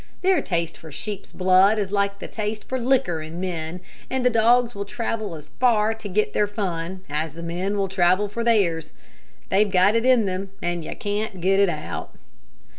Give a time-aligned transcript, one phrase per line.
[0.23, 4.31] Their taste for sheep's blood is like the taste for liquor in men, and the
[4.31, 8.43] dogs will travel as far to get their fun, as the men will travel for
[8.43, 8.93] theirs.
[9.49, 12.15] They've got it in them, and you can't get it out.